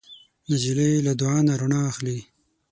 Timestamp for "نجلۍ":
0.49-0.93